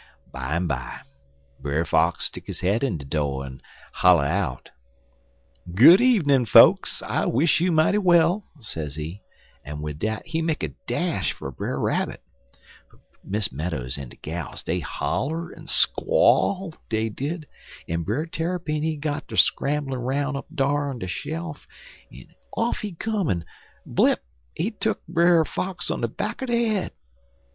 "Bimeby 0.33 1.03
Brer 1.59 1.85
Fox 1.85 2.25
stick 2.25 2.47
his 2.47 2.61
head 2.61 2.83
in 2.83 2.97
de 2.97 3.05
do', 3.05 3.43
en 3.43 3.61
holler 3.93 4.25
out: 4.25 4.71
"'Good 5.75 6.01
evenin', 6.01 6.45
fokes, 6.47 7.03
I 7.03 7.27
wish 7.27 7.59
you 7.61 7.71
mighty 7.71 7.99
well,' 7.99 8.43
sezee, 8.59 9.21
en 9.63 9.79
wid 9.79 9.99
dat 9.99 10.25
he 10.25 10.41
make 10.41 10.63
a 10.63 10.69
dash 10.87 11.33
for 11.33 11.51
Brer 11.51 11.79
Rabbit, 11.79 12.19
but 12.89 12.99
Miss 13.23 13.51
Meadows 13.51 13.99
en 13.99 14.09
de 14.09 14.15
gals 14.15 14.63
dey 14.63 14.79
holler 14.79 15.53
en 15.55 15.67
squall, 15.67 16.73
dey 16.89 17.07
did, 17.09 17.45
en 17.87 18.01
Brer 18.01 18.25
Tarrypin 18.25 18.81
he 18.81 18.97
got 18.97 19.27
ter 19.27 19.35
scramblin' 19.35 19.99
roun' 19.99 20.35
up 20.35 20.47
dar 20.51 20.89
on 20.89 20.97
de 20.97 21.07
shelf, 21.07 21.67
en 22.11 22.25
off 22.57 22.79
he 22.79 22.93
come, 22.93 23.29
en 23.29 23.45
blip 23.85 24.23
he 24.55 24.71
tuck 24.71 24.99
Brer 25.07 25.45
Fox 25.45 25.91
on 25.91 26.01
de 26.01 26.07
back 26.07 26.41
er 26.41 26.47
de 26.47 26.65
head. 26.69 26.91